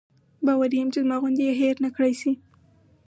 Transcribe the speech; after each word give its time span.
باوري 0.45 0.77
یم 0.79 0.89
چې 0.93 0.99
زما 1.03 1.15
غوندې 1.21 1.43
یې 1.47 1.53
هېر 1.61 1.75
نکړای 1.85 2.13
شي. 2.21 2.31